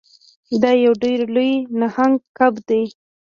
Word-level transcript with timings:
دا 0.61 0.71
یو 0.85 0.93
ډیر 1.03 1.19
لوی 1.35 1.53
نهنګ 1.79 2.15
کب 2.37 2.53
دی. 2.67 2.83